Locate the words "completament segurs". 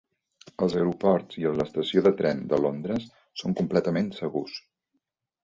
3.61-4.59